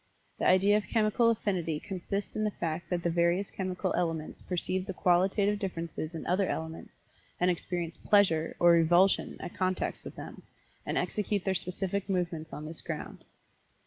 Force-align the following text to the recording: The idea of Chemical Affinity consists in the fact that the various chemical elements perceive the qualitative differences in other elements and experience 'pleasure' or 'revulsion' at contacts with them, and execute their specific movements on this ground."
The 0.39 0.47
idea 0.47 0.77
of 0.77 0.87
Chemical 0.87 1.29
Affinity 1.29 1.79
consists 1.79 2.35
in 2.35 2.43
the 2.43 2.49
fact 2.49 2.89
that 2.89 3.03
the 3.03 3.09
various 3.11 3.51
chemical 3.51 3.93
elements 3.93 4.41
perceive 4.41 4.87
the 4.87 4.95
qualitative 4.95 5.59
differences 5.59 6.15
in 6.15 6.25
other 6.25 6.47
elements 6.49 7.03
and 7.39 7.51
experience 7.51 7.97
'pleasure' 7.97 8.55
or 8.57 8.71
'revulsion' 8.71 9.37
at 9.39 9.53
contacts 9.53 10.03
with 10.03 10.15
them, 10.15 10.41
and 10.87 10.97
execute 10.97 11.43
their 11.45 11.53
specific 11.53 12.09
movements 12.09 12.51
on 12.51 12.65
this 12.65 12.81
ground." 12.81 13.25